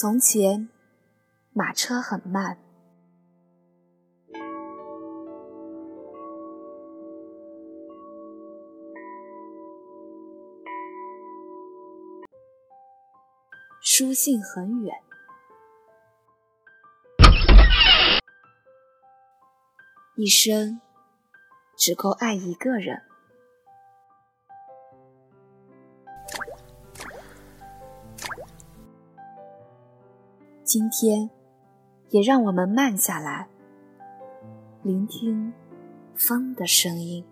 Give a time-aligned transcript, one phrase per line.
[0.00, 0.70] 从前，
[1.52, 2.56] 马车很慢。
[13.82, 15.02] 书信很远，
[20.16, 20.80] 一生
[21.76, 23.09] 只够爱一个人。
[30.72, 31.28] 今天，
[32.10, 33.48] 也让我们慢下来，
[34.84, 35.52] 聆听
[36.14, 37.24] 风的声音。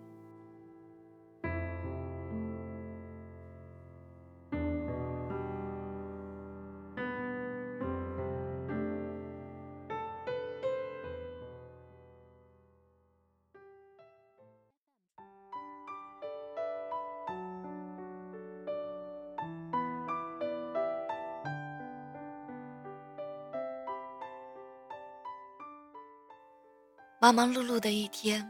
[27.21, 28.49] 忙忙碌碌的一天，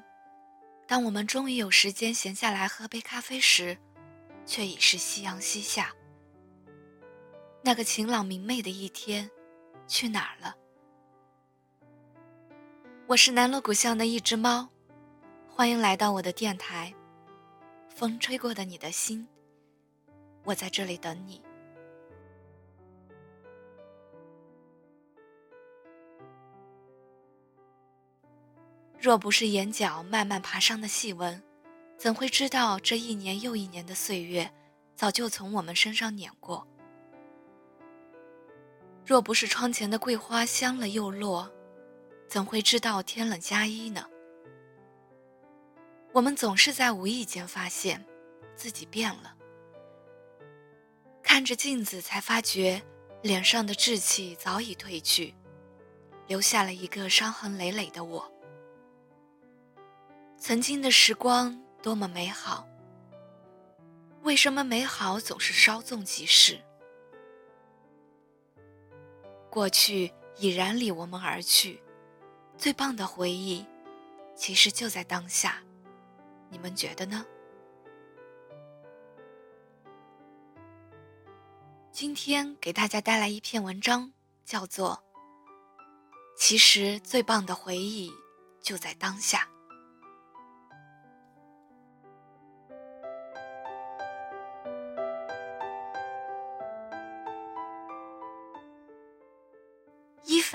[0.85, 3.75] 当我们终于有时间闲下来喝杯咖啡时，
[4.45, 5.91] 却已是夕阳西下。
[7.63, 9.27] 那个晴朗明媚的一天，
[9.87, 10.55] 去哪儿了？
[13.07, 14.69] 我是南锣鼓巷的一只猫，
[15.47, 16.93] 欢迎来到我的电台。
[17.87, 19.27] 风吹过的你的心，
[20.43, 21.41] 我在这里等你。
[29.01, 31.41] 若不是眼角慢慢爬上的细纹，
[31.97, 34.51] 怎会知道这一年又一年的岁月，
[34.93, 36.67] 早就从我们身上碾过？
[39.05, 41.49] 若不是窗前的桂花香了又落，
[42.27, 44.05] 怎会知道天冷加衣呢？
[46.11, 48.05] 我们总是在无意间发现，
[48.57, 49.33] 自己变了。
[51.23, 52.81] 看着镜子，才发觉
[53.21, 55.33] 脸上的稚气早已褪去，
[56.27, 58.29] 留下了一个伤痕累累的我。
[60.39, 62.65] 曾经的时光多么美好，
[64.23, 66.59] 为什么美好总是稍纵即逝？
[69.49, 71.83] 过去已然离我们而去，
[72.57, 73.65] 最棒的回忆，
[74.33, 75.61] 其实就在当下。
[76.49, 77.25] 你们觉得呢？
[81.91, 84.13] 今天给大家带来一篇文章，
[84.45, 85.03] 叫做
[86.37, 88.09] 《其实最棒的回忆
[88.61, 89.49] 就在当下》。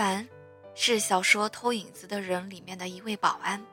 [0.04, 0.28] 凡
[0.74, 3.64] 是小说《偷影子的人》里面的一位保安，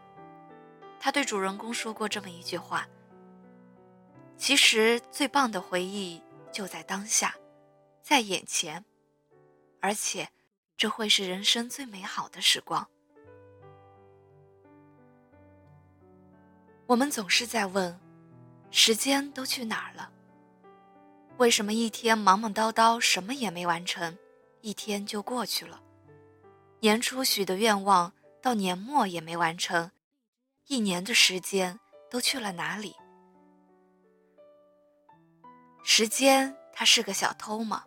[0.97, 2.87] 他对主人公说过这么一句话
[4.39, 7.35] ：“其实最棒的回忆就在当下，
[8.01, 8.85] 在眼前，
[9.81, 10.29] 而且
[10.77, 12.87] 这会是人生最美好的时光。”
[16.87, 17.99] 我们总是在问：
[18.69, 20.09] 时间都去哪儿了？
[21.35, 24.17] 为什么一天忙忙叨叨，什么也没完成，
[24.61, 25.81] 一天就过去了？
[26.83, 28.11] 年初许的愿望，
[28.41, 29.91] 到年末也没完成，
[30.65, 32.95] 一年的时间都去了哪里？
[35.83, 37.85] 时间，它是个小偷吗？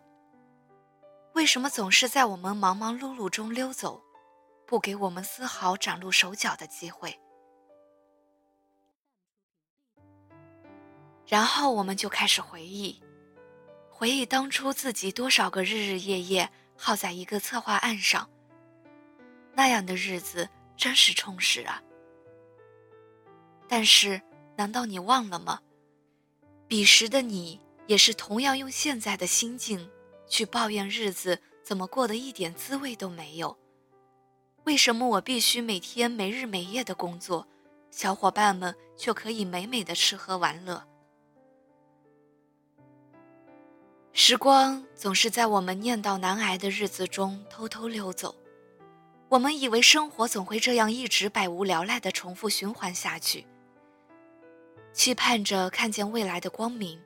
[1.33, 4.01] 为什么总是在我们忙忙碌碌中溜走，
[4.65, 7.19] 不给我们丝毫展露手脚的机会？
[11.27, 13.03] 然后我们就开始回忆，
[13.89, 18.29] 回忆当初自己多少个日日夜夜耗在一个策划案上。
[19.55, 21.81] 那样的日子真是充实啊！
[23.67, 24.21] 但是，
[24.57, 25.61] 难道你忘了吗？
[26.67, 29.89] 彼时的你也是同样用现在的心境
[30.27, 33.57] 去抱怨日子怎么过得一点滋味都没有？
[34.65, 37.47] 为什么我必须每天没日没夜的工作，
[37.91, 40.85] 小伙伴们却可以美美的吃喝玩乐？
[44.11, 48.35] 时光总是在我们念叨难挨的日子中偷偷溜走。
[49.35, 53.45] 我们以为生活总会这样一直百无聊赖的重复循环下去，
[54.93, 56.97] 期盼着看见未来的光明。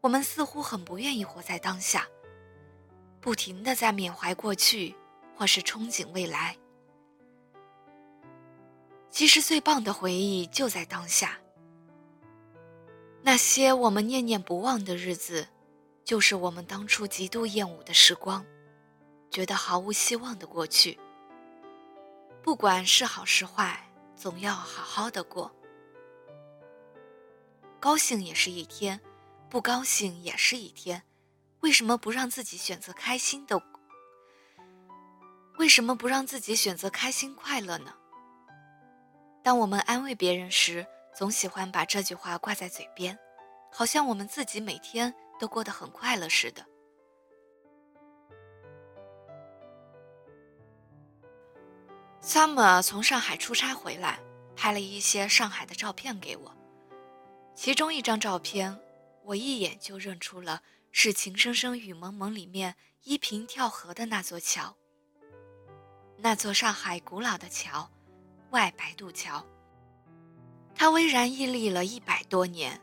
[0.00, 2.06] 我们似乎很不愿意活在当下，
[3.20, 4.94] 不停的在缅怀过去，
[5.36, 6.56] 或是憧憬未来。
[9.10, 11.40] 其实最棒的回忆就在当下。
[13.22, 15.48] 那些我们念念不忘的日子，
[16.04, 18.46] 就是我们当初极度厌恶的时光。
[19.38, 20.98] 觉得毫无希望的过去，
[22.42, 25.54] 不管是好是坏，总要好好的过。
[27.78, 29.00] 高兴也是一天，
[29.48, 31.04] 不高兴也是一天，
[31.60, 33.62] 为什么不让自己选择开心的？
[35.56, 37.94] 为什么不让自己选择开心快乐呢？
[39.44, 40.84] 当我们安慰别人时，
[41.14, 43.16] 总喜欢把这句话挂在嘴边，
[43.70, 46.66] 好像我们自己每天都过得很快乐似的。
[52.28, 54.20] Sam 从上海出差回来，
[54.54, 56.54] 拍了一些上海的照片给我。
[57.54, 58.78] 其中一张照片，
[59.24, 64.76] 我一眼就认出了是《情深深雨蒙蒙》里面依萍跳河的那座桥。
[66.18, 67.90] 那座上海古老的桥，
[68.50, 69.42] 外白渡桥。
[70.74, 72.78] 它巍然屹立了一百多年，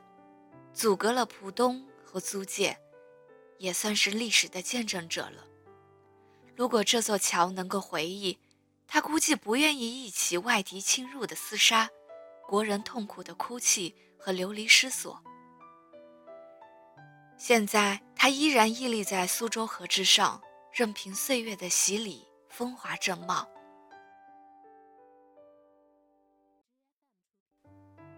[0.74, 2.76] 阻隔了浦东和租界，
[3.60, 5.46] 也算是历史的见证者了。
[6.56, 8.40] 如果这座桥能够回忆，
[8.96, 11.90] 他估计不愿意一起外敌侵入的厮杀，
[12.48, 15.22] 国人痛苦的哭泣和流离失所。
[17.38, 23.46] 现在他依然屹立在苏州河之上，任凭岁月的洗礼，风华正茂。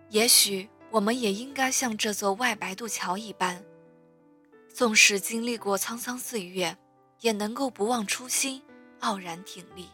[0.10, 3.66] 也许我们也应该像这座外白渡桥一般，
[4.72, 6.78] 纵使经历过沧桑岁月，
[7.22, 8.62] 也能够不忘初心，
[9.00, 9.90] 傲然挺立。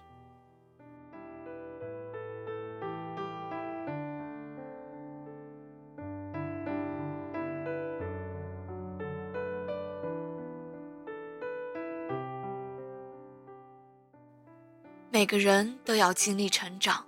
[15.24, 17.08] 每个人都要经历成长。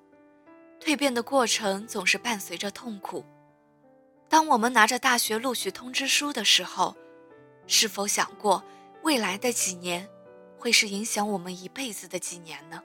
[0.80, 3.26] 蜕变的过程总是伴随着痛苦。
[4.30, 6.96] 当我们拿着大学录取通知书的时候，
[7.68, 8.64] 是否想过
[9.04, 10.08] 未来的几年
[10.58, 12.82] 会是影响我们一辈子的几年呢？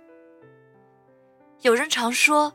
[1.61, 2.53] 有人常说，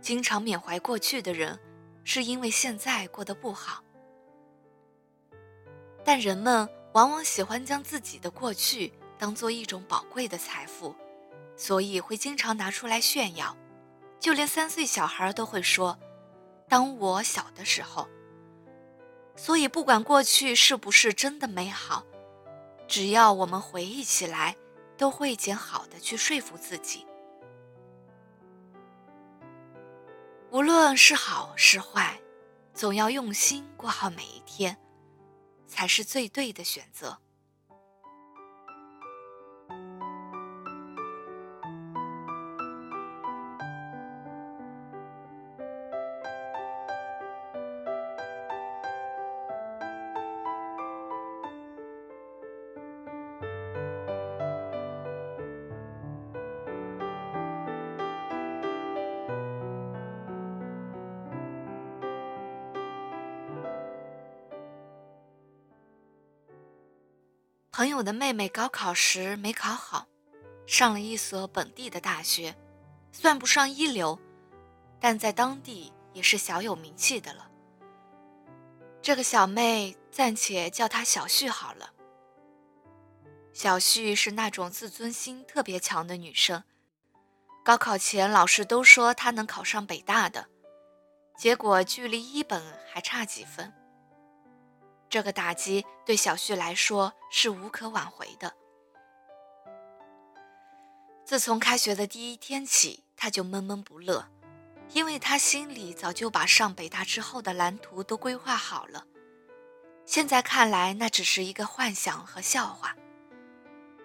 [0.00, 1.58] 经常缅怀过去的人，
[2.04, 3.82] 是因为现在过得不好。
[6.04, 10.94] 但人们往往喜欢将自己的过去当做一种宝贵的财富，
[11.62, 13.56] 所以会经常拿出来炫耀。
[14.18, 15.96] 就连三岁小孩都会说
[16.68, 18.08] ：“当我小的时候。”
[19.36, 22.04] 所以，不管过去是不是真的美好，
[22.88, 24.56] 只要我们回忆起来，
[24.98, 27.06] 都会捡好的去说服自己。
[30.50, 32.20] 无论是好是坏，
[32.74, 34.76] 总要用心过好每一天，
[35.68, 37.21] 才是最对的选择。
[67.72, 70.06] 朋友的妹妹高考时没考好，
[70.66, 72.54] 上了一所本地的大学，
[73.12, 74.20] 算不上一流，
[75.00, 77.50] 但在当地也是小有名气的了。
[79.00, 81.90] 这个小妹暂且叫她小旭好了。
[83.54, 86.62] 小旭是那种自尊心特别强的女生，
[87.64, 90.46] 高考前老师都说她能考上北大的，
[91.38, 92.62] 结果距离一本
[92.92, 93.72] 还差几分。
[95.12, 98.54] 这个打击对小旭来说是无可挽回的。
[101.22, 104.26] 自从开学的第一天起，他就闷闷不乐，
[104.94, 109.04] 因为他心里早就把上北大之后的蓝图都规划好了。
[110.06, 112.96] 现在看来，那只是一个幻想和笑话。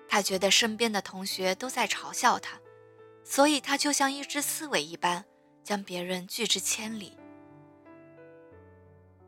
[0.10, 2.60] 他觉得身边的同学都在嘲笑他，
[3.24, 5.24] 所以他就像一只刺猬一般，
[5.64, 7.17] 将别人拒之千里。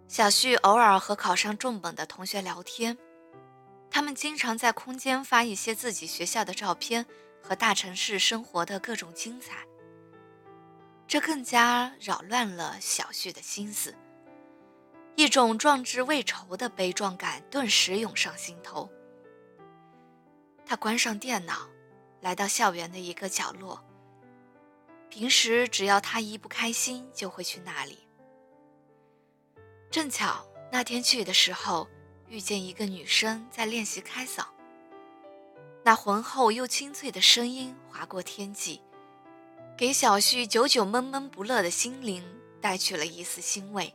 [0.09, 2.97] 小旭偶尔和考上重本的同学聊天，
[3.91, 7.05] 他们经常在空间发一些自己学校的照片
[7.43, 9.63] 和大城市生活的各种精彩。
[11.07, 13.95] 这更加扰乱了小旭的心思，
[15.15, 18.89] 一种壮志未酬的悲壮感顿时涌上心头。
[20.65, 21.69] 他关上电脑，
[22.19, 23.79] 来到校园的一个角落。
[25.07, 28.08] 平时只要他一不开心，就会去那里。
[29.91, 31.87] 正巧那天去的时候，
[32.27, 34.45] 遇见一个女生在练习开嗓。
[35.83, 38.81] 那浑厚又清脆的声音划过天际，
[39.75, 42.23] 给小旭久久闷闷不乐的心灵
[42.61, 43.91] 带去了一丝欣慰。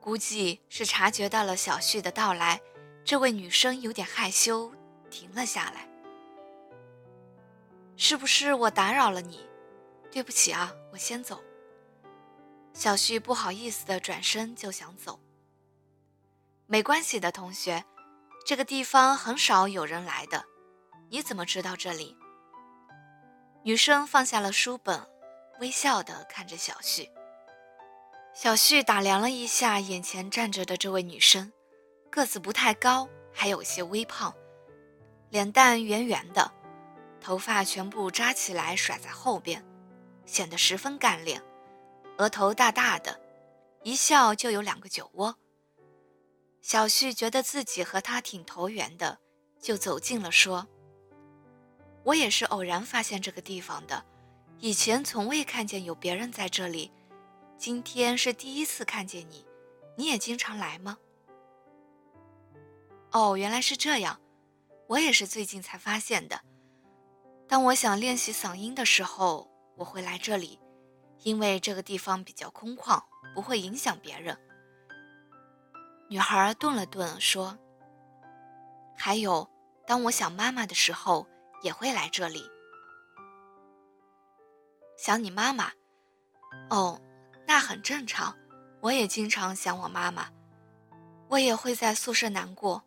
[0.00, 2.60] 估计是察觉到了小旭的到来，
[3.04, 4.70] 这位女生有点害羞，
[5.10, 5.88] 停了下来。
[7.96, 9.40] 是不是我打扰了你？
[10.12, 11.42] 对不起啊，我先走。
[12.74, 15.18] 小旭不好意思的转身就想走。
[16.66, 17.84] 没关系的，同学，
[18.44, 20.44] 这个地方很少有人来的，
[21.08, 22.16] 你怎么知道这里？”
[23.62, 25.08] 女生放下了书本，
[25.60, 27.08] 微笑的看着小旭。
[28.34, 31.52] 小旭打量了一下眼前站着的这位女生，
[32.10, 34.34] 个子不太高，还有些微胖，
[35.30, 36.52] 脸蛋圆圆的，
[37.20, 39.64] 头发全部扎起来甩在后边，
[40.26, 41.40] 显得十分干练，
[42.18, 43.20] 额头大大的，
[43.82, 45.36] 一笑就有两个酒窝。
[46.60, 49.18] 小旭觉得自己和他挺投缘的，
[49.60, 50.66] 就走近了说
[52.04, 54.04] ：“我也是偶然发现这个地方的，
[54.60, 56.90] 以前从未看见有别人在这里。”
[57.56, 59.46] 今天是第一次看见你，
[59.96, 60.98] 你也经常来吗？
[63.12, 64.20] 哦，原来是这样，
[64.88, 66.40] 我也是最近才发现的。
[67.46, 70.58] 当我想练习嗓音的时候，我会来这里，
[71.24, 73.02] 因为这个地方比较空旷，
[73.34, 74.38] 不会影响别人。
[76.08, 77.58] 女孩顿了顿说
[78.96, 79.50] ：“还有，
[79.86, 81.26] 当我想妈妈的时候，
[81.62, 82.48] 也会来这里。
[84.96, 85.72] 想你妈妈？
[86.70, 87.00] 哦。”
[87.46, 88.34] 那很正常，
[88.80, 90.28] 我也经常想我妈妈，
[91.28, 92.82] 我也会在宿舍难过。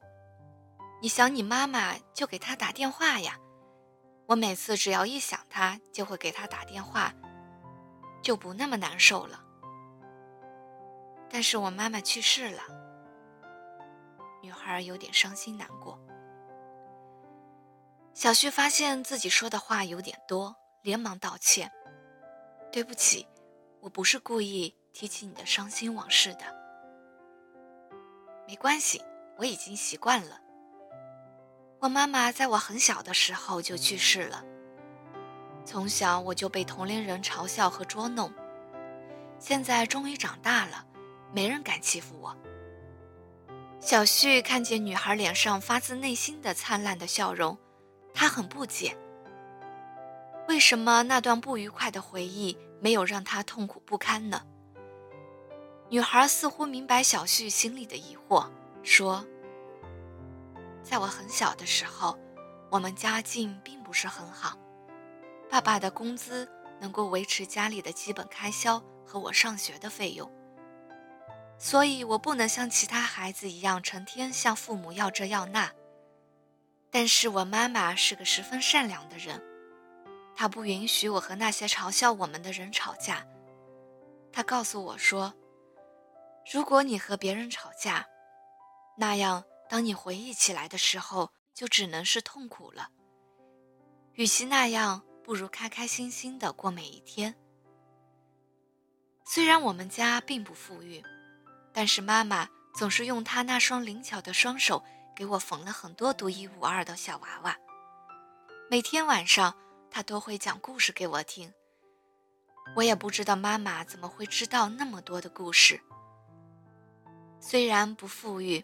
[1.00, 3.38] 你想你妈妈就给她打电话呀，
[4.26, 7.14] 我每次只要一想她，就会给她打电话，
[8.22, 9.44] 就不那么难受了。
[11.30, 12.62] 但是我妈妈去世了，
[14.42, 16.00] 女孩有点伤心难过。
[18.14, 21.72] 小旭发现自己说的话有点多，连忙道歉
[22.72, 23.28] ：“对不起。”
[23.80, 26.44] 我不是故意提起你的伤心往事的，
[28.48, 29.02] 没关系，
[29.38, 30.42] 我已经习惯了。
[31.80, 34.44] 我妈妈在我很小的时候就去世了，
[35.68, 38.32] 从小我就被同龄人嘲笑和捉弄，
[39.38, 40.86] 现在终于长大了，
[41.34, 42.34] 没人敢欺负我。
[43.78, 47.58] 小旭看见女孩脸上发自内心的灿烂的笑容，
[48.14, 48.98] 他很不解，
[50.48, 52.58] 为什么那段不愉快的回忆。
[52.80, 54.44] 没有让他痛苦不堪呢。
[55.90, 58.48] 女孩似乎明白小旭心里的疑惑，
[58.84, 59.26] 说
[60.84, 62.16] ：“在我很小的时候，
[62.70, 64.56] 我们家境并不是很好，
[65.50, 66.48] 爸爸的工资
[66.80, 70.30] 能够维持家里的基本开销和我上学的费用，
[71.58, 75.72] 所以我不能像其他孩子一样成天向父母要这要那。
[76.92, 79.42] 但是我妈妈是个十分善良的人。”
[80.36, 83.26] 她不允许我和那些嘲笑我们的人吵架。
[84.32, 85.34] 她告诉我说
[86.54, 88.06] ：“如果你和别人吵架，
[88.98, 92.90] 那样当你回忆起来的时候，就只能是痛苦了。
[94.14, 97.36] 与其那样，不如开开心心的过每一天。”
[99.28, 101.04] 虽然我们家并不富裕，
[101.74, 104.82] 但是妈妈总是用她那双灵巧的双手
[105.14, 107.58] 给我缝了很多独一无二的小娃娃。
[108.72, 109.54] 每天晚上。
[109.90, 111.52] 她都会讲故事给我听。
[112.76, 115.82] 我也不知道妈妈怎么会知道那么多的故事。
[117.40, 118.64] 虽然不富裕，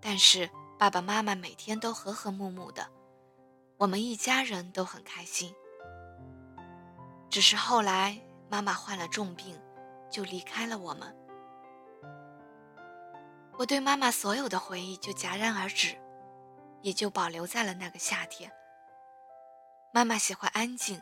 [0.00, 0.48] 但是
[0.78, 2.86] 爸爸妈妈每天都和和睦睦的，
[3.80, 5.54] 我们一家人都很开心。
[7.30, 8.20] 只是后来
[8.50, 9.58] 妈妈患了重病，
[10.10, 11.16] 就离开了我们。
[13.56, 15.96] 我对妈妈所有的回忆就戛然而止，
[16.82, 18.52] 也就保留在了那个夏天。
[19.94, 21.00] 妈妈喜欢安静，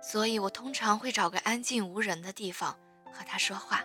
[0.00, 2.78] 所以我通常会找个安静无人的地方
[3.12, 3.82] 和她说话。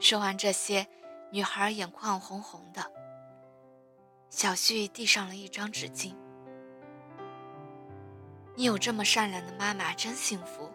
[0.00, 0.88] 说完这些，
[1.30, 2.90] 女孩眼眶红红的。
[4.30, 6.16] 小旭递上了一张纸巾。
[8.54, 10.70] 你有这么善良的妈妈，真幸福。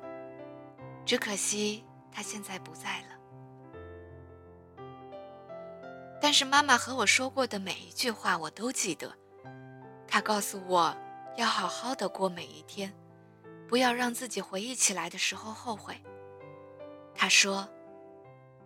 [1.05, 3.07] 只可惜她现在不在了。
[6.21, 9.13] 但是妈妈和我说过的每一句话，我都记得。
[10.07, 10.95] 她告诉我。
[11.37, 12.93] 要好好的过每一天，
[13.67, 16.01] 不要让自己回忆起来的时候后悔。
[17.13, 17.67] 她说：“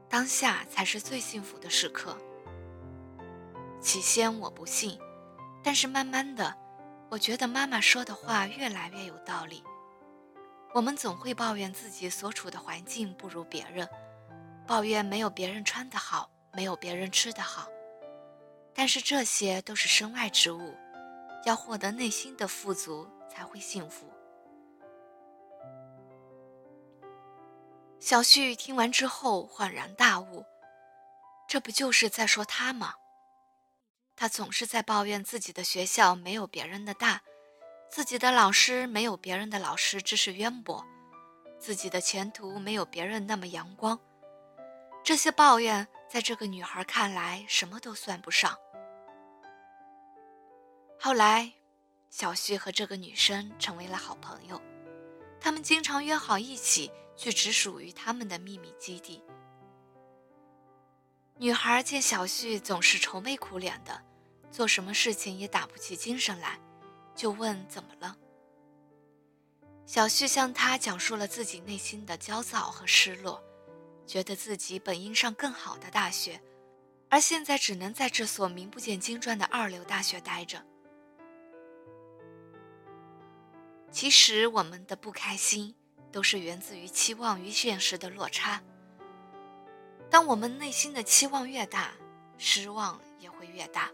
[0.08, 2.16] 当下才是最幸福的时刻。”
[3.82, 5.00] 起先我不信，
[5.64, 6.56] 但是慢慢的，
[7.10, 9.64] 我觉得妈妈说的话越来越有道理。
[10.74, 13.90] 我们总会抱怨自己所处的环境不如别人，
[14.68, 17.68] 抱怨没有别人穿得好，没有别人吃得好，
[18.74, 20.78] 但是这些都是身外之物。
[21.46, 24.12] 要获得内心的富足，才会幸福。
[28.00, 30.46] 小旭听完之后恍然大悟，
[31.48, 32.94] 这不就是在说他吗？
[34.22, 37.22] 他总是在抱怨自己的学校没有别人的大，
[37.90, 40.86] 自己的老师没有别人的老师知识渊博，
[41.58, 43.98] 自己的前途没有别人那么阳光。
[45.06, 48.58] 这些抱怨在这个女孩看来什么都算不上。
[51.00, 51.54] 后来，
[52.10, 54.62] 小旭和这个女生成为了好朋友，
[55.40, 59.24] 他们经常约好一起去只属于他们的秘密基地。
[61.38, 64.04] 女孩见小旭总是愁眉苦脸的，
[64.52, 66.60] 做什么事情也打不起精神来，
[67.16, 68.18] 就问怎么了。
[69.86, 73.44] 小旭向他讲述了自己内心的焦躁和失落，
[74.06, 76.40] 觉得自己本应上更好的大学，
[77.10, 80.64] 而现在只能在这所名不见经传的二流大学待着。
[83.92, 85.74] 其实我们的不开心，
[86.12, 88.62] 都是源自于期望与现实的落差。
[90.12, 91.92] 当我们内心的期望越大，
[92.38, 93.92] 失望也会越大。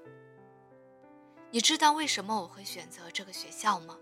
[1.56, 3.98] 你知道为什么我会选择这个学校吗？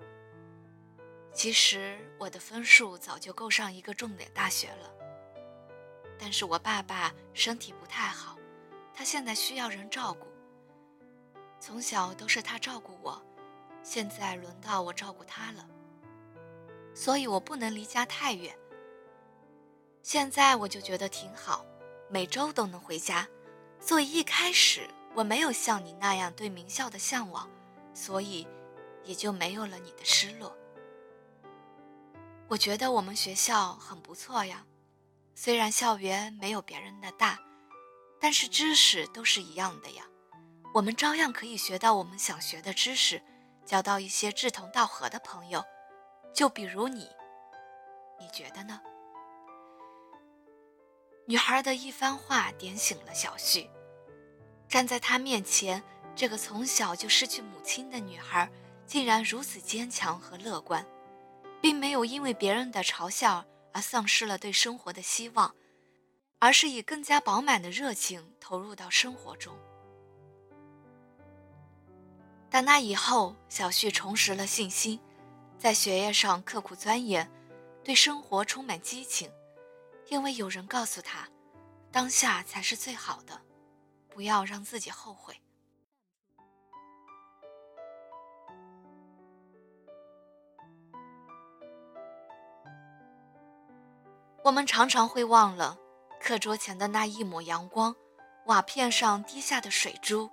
[1.31, 4.91] 其实我的分数早就够上一个重点大学了，
[6.17, 8.39] 但是我爸爸身体不太好，
[8.91, 10.25] 他现在需要人照顾。
[11.59, 13.23] 从小都是他照顾我，
[13.83, 15.63] 现在轮到我照顾他了，
[16.95, 18.57] 所以我不能离家太远。
[20.01, 21.63] 现在我就觉得挺好。
[22.09, 23.27] 每周都能回家，
[23.79, 27.49] 所以一开始我没有像你那样对名校的向往，
[27.93, 28.47] 所以
[29.03, 30.55] 也就没有了你的失落。
[32.47, 34.65] 我觉得我们学校很不错呀，
[35.35, 37.39] 虽然校园没有别人的大，
[38.19, 40.03] 但是知识都是一样的呀，
[40.73, 43.21] 我们照样可以学到我们想学的知识，
[43.65, 45.63] 交到一些志同道合的朋友，
[46.33, 47.09] 就比如你，
[48.19, 48.81] 你觉得呢？
[51.25, 53.69] 女孩的一番话点醒了小旭，
[54.73, 55.83] 站在他面前，
[56.15, 58.49] 这个从小就失去母亲的女孩，
[58.87, 60.83] 竟然如此坚强和乐观，
[61.61, 65.53] 并没有因为别人的嘲笑而丧失了对生活的希望，
[66.39, 69.55] 而是以更加饱满的热情投入到生活中。
[72.49, 74.99] 打那以后，小旭重拾了信心，
[75.59, 77.29] 在学业上刻苦钻研，
[77.83, 79.29] 对生活充满激情。
[80.07, 81.29] 因为有人告诉他，
[81.91, 83.39] 当下才是最好的，
[84.13, 85.35] 不要让自己后悔。
[94.43, 95.77] 我们常常会忘了，
[96.19, 97.95] 课桌前的那一抹阳光，
[98.45, 100.29] 瓦片上滴下的水珠，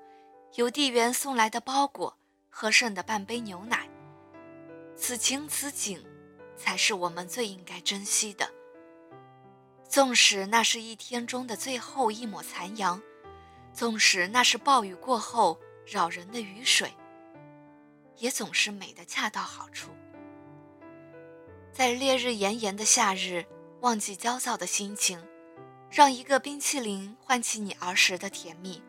[0.56, 3.88] 邮递员送来的包裹，喝剩的半杯牛奶。
[4.96, 6.04] 此情此景，
[6.56, 8.50] 才是我们最应该珍惜的。
[9.88, 13.00] 纵使那是一天中的最后一抹残阳，
[13.72, 16.92] 纵使那是暴雨过后扰人的雨水，
[18.16, 19.90] 也总是美的恰到好处。
[21.72, 23.44] 在烈日炎炎的夏日，
[23.80, 25.24] 忘记焦躁的心情，
[25.90, 28.82] 让一个冰淇淋唤起你儿时的甜蜜。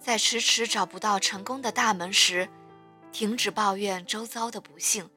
[0.00, 2.48] 在迟迟找不到成功的大门时，
[3.12, 5.08] 停止抱怨周遭的不幸，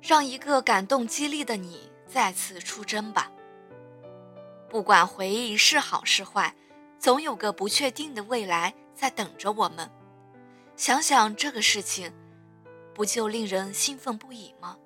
[0.00, 3.30] 让一个感动激励的你再次出征吧。
[4.68, 6.54] 不管回忆是好是坏，
[6.98, 9.90] 总有个不确定的未来在等着我们。
[10.76, 12.12] 想想这个事情，
[12.94, 14.76] 不就令人兴奋不已吗？